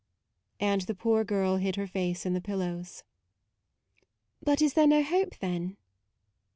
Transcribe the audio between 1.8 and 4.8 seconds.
face in the pillows." But is